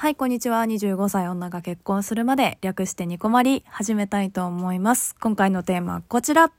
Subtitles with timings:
[0.00, 0.64] はい、こんにちは。
[0.64, 5.14] 25歳女が結婚するまで略してニコマリ始めたいと思います。
[5.20, 6.50] 今回のテーマはこちら。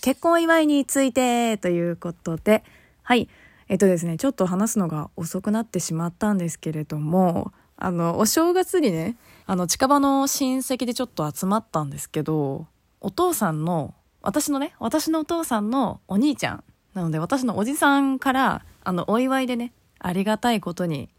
[0.00, 2.64] 結婚祝いについてということで、
[3.02, 3.28] はい。
[3.68, 12.66] えっとですね、ちょっと話すのが遅くなってしまったんですけれども、あの、お正月にね、あの、近場の親戚でちょっと集まったんですけど、
[13.02, 16.64] お父さんの、私のね、私のお父さんのお兄ちゃん、
[16.94, 21.10] なので私のおじさんから、あの、お祝いでね、ありがたいことに、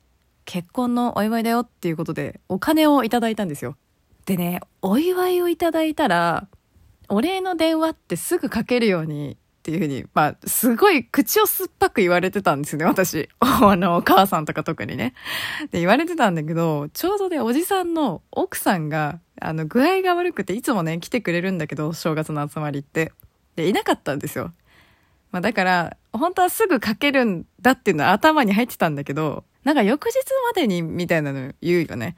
[0.46, 3.76] 結婚のお祝いだよっていうことで、お金をいただいたんですよ。
[4.26, 6.48] でね、お祝いをいただいたら、
[7.09, 13.30] お礼の電話ってすぐかけるようにっていうふうに、まあ、すごい口を酸っぱく言われてたんですよね、私。
[13.40, 15.13] あの、お母さんとか特にね。
[15.71, 23.12] で、言われてたんだけど、ちょうどね、おじさんの奥さんが、あの、具合が悪くて、いつもね、来てくれるんだけど、正月の集まりって。
[23.55, 24.54] で、いなかったんですよ。
[25.35, 30.13] まあ、だから、本当はすぐかけるんだっていうのは頭に入ってたんだけど、なんか翌日
[30.45, 32.16] までにみたいなの言うよね。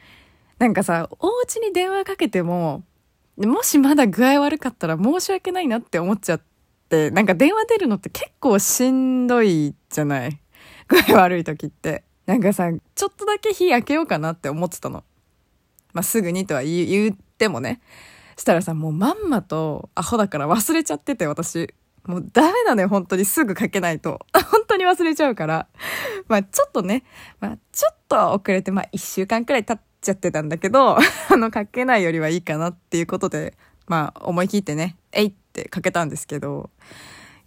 [0.59, 2.83] なんかさ、お家に電話かけても、
[3.38, 6.42] もしまだ具合悪かったら申し訳ないなって思っちゃっ
[6.89, 10.39] て、なんか電話出るのって結構しんどいじゃない？
[10.88, 12.03] 具合悪い時って。
[12.27, 15.03] なんかさ、ちょっとだけ火開けようかなって思ってたの。
[15.92, 17.81] まあ、すぐにとは言ってもね。
[18.38, 21.73] したらさ、もうまんまとアホだから忘れちゃってて、私。
[22.08, 24.25] もうダメだね、本当にすぐかけないと。
[24.33, 25.67] 本当に忘れちゃうから。
[26.27, 27.03] まあちょっとね、
[27.39, 30.97] まあちょっと遅れて、まあ一週間くらい経っちゃってたんだけど、
[31.30, 33.55] あの、かけないよりはいいかなっていうことで、
[33.88, 36.69] まあ思い切ってね、えいってかけたんですけど、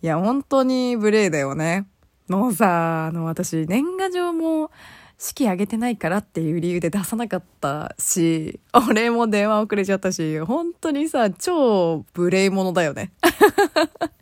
[0.02, 1.86] いや、本当に無礼だよね。
[2.28, 4.70] もうさ、あの、私、年賀状も、
[5.20, 8.58] 式あげてないからっていう理由で出さなかったし、
[8.88, 13.12] 俺も電話遅れちゃったし、本当にさ、超無礼者だよね。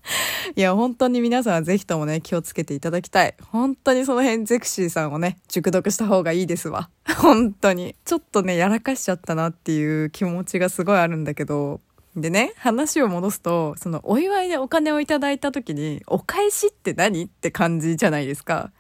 [0.57, 3.35] いや、本当に皆さんはぜひともね、気をつけていただきたい。
[3.51, 6.91] 本当にその辺、ゼクシーさんをね、熟読した方がいいですわ。
[7.19, 7.95] 本当に。
[8.05, 11.81] ちょっとね、やらかしちゃったなっていう気持ちがすごいあるんだけど、
[12.17, 18.73] でね、話を戻すと、そのお祝いでお金をいただいた時に、お返しって何って感じじゃないですか。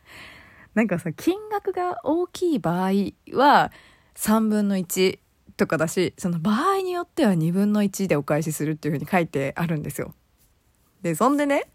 [0.75, 2.91] なんかさ、金額が大きい場合
[3.33, 3.73] は、
[4.17, 5.19] 3分の1
[5.57, 10.15] とかだし、その場合によっては2分の1でお返しするっていうふうに書いてあるんですよ。
[11.03, 11.69] で、そんでね、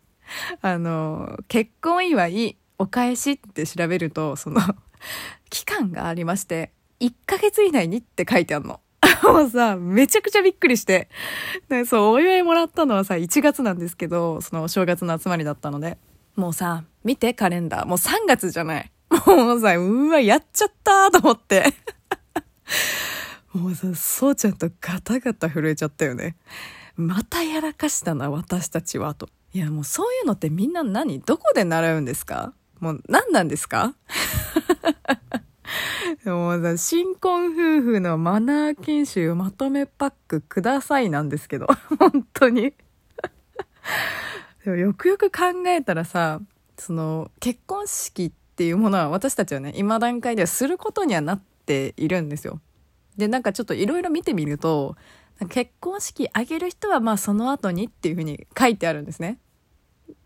[0.61, 4.61] あの、結婚祝い、お返しって調べると、その、
[5.49, 8.79] 期間がありまして、1ヶ月以内にって書いてあるの。
[9.23, 11.09] もうさ、めちゃくちゃびっくりして。
[11.69, 15.97] で、そう、お祝いもらったのはさ、1月なんですけど、そのお正月の集まりだったので。
[16.35, 17.85] もうさ、見てカレンダー。
[17.85, 18.91] もう3月じゃない。
[19.27, 21.65] もうさ、うわ、やっちゃったと思って。
[23.53, 26.35] もうさ、そうちゃんとガタガタ震えちゃったよね。
[26.95, 29.29] またやらかしたな、私たちは、と。
[29.53, 31.19] いや、もうそういうのってみんな何？
[31.19, 32.53] どこで習うんですか？
[32.79, 33.95] もう何なんですか？
[36.25, 41.67] もう、新婚夫婦のマナー研修まとめパックくださいなんですけど、
[41.99, 42.73] 本当に。
[44.63, 46.39] でもよくよく考えたらさ、
[46.77, 52.61] その、結婚式っていうものは私たちはね、今段階ではすることにはなっているんですよ。
[53.17, 54.95] で、なんかちょっといろいろ見てみると、
[55.49, 59.39] 結婚式挙げる人はまあその後にっていうふうに書いてあるんですね。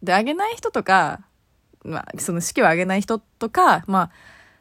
[0.04, 1.22] で、挙げない人とか、
[1.84, 4.12] まあその式を挙げない人とか、まあ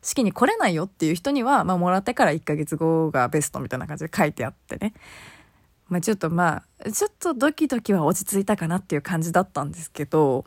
[0.03, 4.95] 式に来れないよっていう人には、まあもらってから1ヶ月後がベストみたいな感じで書いてあってね。
[5.89, 10.45] まあちょっとまあ、ちょっとドキドキは落ち着いたかなっていう感じだったんですけど、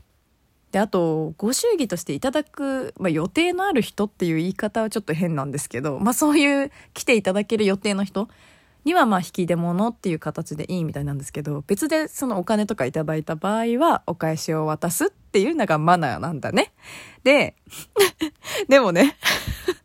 [0.72, 8.30] で、あと、ご祝儀としていただく、まあ、予定のある人っていう言い方はちょっと変なんですけど、まあ、そういう来ていただける予定の人
[8.86, 16.74] には、まあ、引き出物っていう形でいいみたいなんですけど、別でそのお金とかいただいた場合は、お返しを渡すっていうのがマナーなんだね。
[17.24, 17.56] で、
[18.68, 19.18] でもね、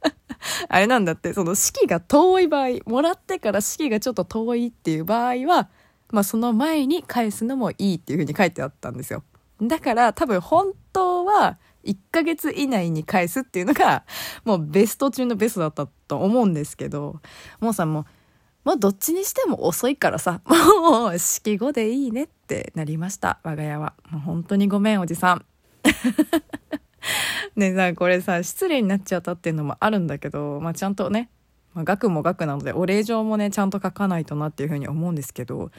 [0.69, 5.69] あれなんだって、その式が遠い場合、もらってから式がちょっと遠いっていう場合は、
[6.11, 9.25] まあ、その前に返すのもいいっていうふうに書いてあったんですよ。
[9.61, 14.05] だから多分本当は1ヶ月以内に返すっていうのが
[14.45, 17.21] もうベスト中のベストだったと思うんですけど、
[17.61, 18.07] もうさん、もう、
[18.65, 23.95] もうどっちにしても遅いからさ、 もう式後でいいねってなりました、我が家は。
[24.11, 25.45] もう本当にごめん、おじさん。
[27.57, 31.31] ねさ、これさ、失礼になっちゃったっていうのもあるんだけど、まあちゃんとね、
[31.75, 35.71] まあ、額も額なのでお礼状もね、ちゃんと書かないとなっていうふうに思うんですけど、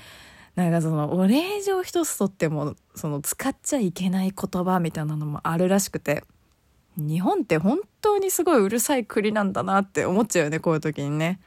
[0.55, 6.23] なんかそのお礼状一つとってもその使っちゃいけない言葉みたいなのもあるらしくて
[6.97, 11.41] 日本って本当にすごいうるさい国なんだなって思っちゃうよねこういう時にね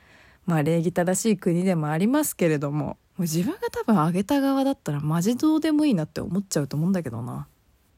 [0.49, 7.47] まあ礼儀正しい国でもありますけれどももう自分が多分あげた側だったらマジどうでもいいなって思っちゃうと思うんだけどな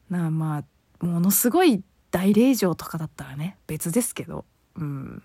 [0.09, 0.63] なあま
[1.01, 1.81] あものすごい
[2.11, 4.45] 大礼状とかだったらね別ですけど
[4.75, 5.23] うん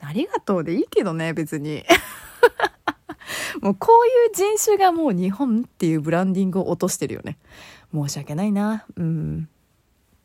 [0.00, 1.84] ありがとうでいいけどね、別に。
[3.60, 7.38] もうこういう人種がもう日本っていうブランディングを落としてるよね。
[7.92, 8.84] 申し訳ないな。
[8.96, 9.48] うん。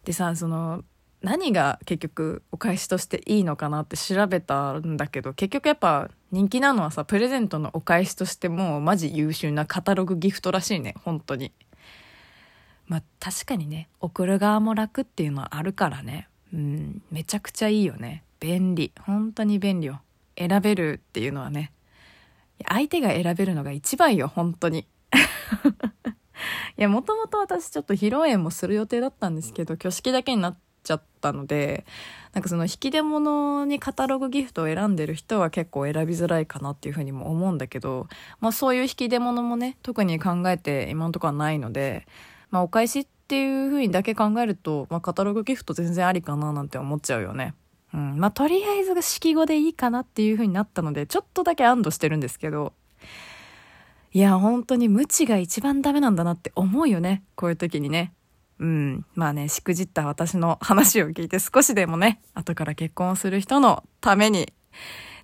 [0.04, 0.84] でさ、その、
[1.22, 11.52] 何が結局お返しとしていいのかなって調べたんだけど結局やっぱ人気なのはさプレゼントのお返しとしてもうマジ優秀なカタログギフトらしいね本当に。
[12.88, 16.28] まあ確かにね送る側も楽っていうのはあるからね。
[16.54, 18.24] うんめちゃくちゃいいよね。
[18.40, 18.92] 便利。
[19.02, 20.02] 本当に便利よ
[20.36, 21.72] 選べるっていうのはね。
[22.68, 24.88] 相手が選べるのが一番よ本当に。
[26.78, 31.86] いやもともと私ちょっと披露宴もする予定だったんですけど挙式だけになってちゃったので
[32.34, 38.08] なんかその引き出物にカタログギフトを選んでる人は結構選びづらいかなっていうふうにも思うんだけど、
[38.40, 42.08] まあ、そういう引き出物もね特に考えて今のところはないので、
[42.50, 47.54] まあ、お返しっていうふうにだけ考えると、まあ、カタログギフト全然ありかななんて思っちゃうよね。
[47.94, 52.74] うん、まあとりあえず式語でいいかなっていう風になったのでちょっとだけ安堵してるんですけど
[54.14, 58.14] いや本当に無知が一番ダメなんだなって思うよねこういう時にね
[58.62, 59.06] うん。
[59.16, 64.54] まあね、しくじった私の話を聞いて少しでもね、後から結婚する人のために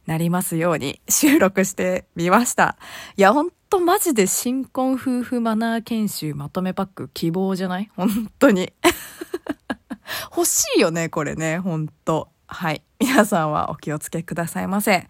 [0.07, 2.78] なりますように収録してみました。
[3.16, 7.89] いや、ほんとマジで新婚夫婦マナー研修まとめパック希望じゃない？
[7.95, 8.74] 本当に。
[10.36, 12.30] 欲しいよね、これね、ほんと。
[12.48, 12.81] はい。
[13.00, 15.07] 皆さんはお気をつけくださいませ。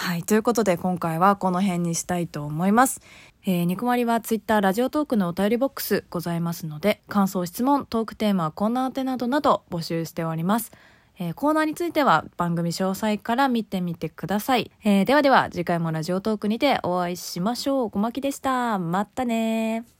[0.00, 0.22] はい。
[0.22, 3.00] ということで今回はこの辺にしたいと思います。
[3.44, 10.70] えー、ニコマリはツイッター、ラジオトークのお便りボックスございますので、感想、質問、トークテーマ、コーナー宛てなどなど募集しております。
[11.18, 14.70] えー、コーナーについては番組詳細から見てみてください。
[14.84, 17.90] えー、ではでは次回もラジオトークにてお会いしましょう。
[17.90, 18.78] 小牧でした。
[18.78, 19.97] またね